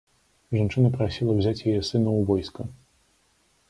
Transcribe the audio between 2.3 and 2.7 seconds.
войска.